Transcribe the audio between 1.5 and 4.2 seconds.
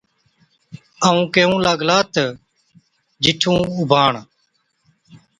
لاگلا تہ، جِنُون اُڀاڻ،